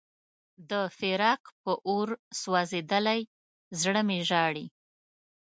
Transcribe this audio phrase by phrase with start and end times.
[0.69, 2.07] د فراق په اور
[2.41, 3.21] سوځېدلی
[3.81, 4.65] زړه مې ژاړي.